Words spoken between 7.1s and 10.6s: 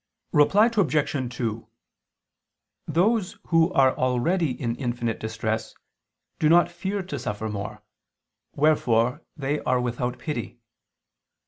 suffer more, wherefore they are without pity.